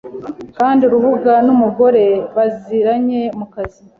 [0.57, 2.05] Kandi Urubuga numugore
[2.35, 3.81] baziranye mukazi